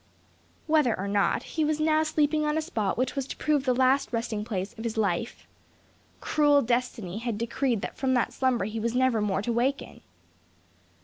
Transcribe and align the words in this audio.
Whether 0.65 0.97
or 0.97 1.07
not, 1.07 1.43
he 1.43 1.63
was 1.63 1.79
now 1.79 2.01
sleeping 2.01 2.43
on 2.43 2.57
a 2.57 2.61
spot 2.63 2.97
which 2.97 3.15
was 3.15 3.27
to 3.27 3.37
prove 3.37 3.65
the 3.65 3.75
last 3.75 4.11
resting 4.11 4.43
place 4.43 4.75
of 4.75 4.83
his 4.83 4.97
life. 4.97 5.45
Cruel 6.21 6.63
destiny 6.63 7.19
had 7.19 7.37
decreed 7.37 7.81
that 7.83 7.97
from 7.99 8.15
that 8.15 8.33
slumber 8.33 8.65
he 8.65 8.79
was 8.79 8.95
never 8.95 9.21
more 9.21 9.43
to 9.43 9.51
awaken! 9.51 10.01